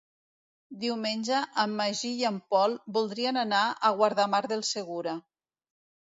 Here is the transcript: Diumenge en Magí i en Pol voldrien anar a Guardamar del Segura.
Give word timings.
Diumenge 0.85 1.41
en 1.63 1.75
Magí 1.81 2.11
i 2.21 2.25
en 2.31 2.39
Pol 2.55 2.73
voldrien 2.97 3.41
anar 3.43 3.61
a 3.71 3.93
Guardamar 4.01 4.43
del 4.55 4.67
Segura. 4.73 5.17